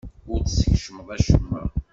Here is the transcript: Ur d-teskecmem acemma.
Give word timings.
Ur 0.31 0.39
d-teskecmem 0.41 1.07
acemma. 1.15 1.63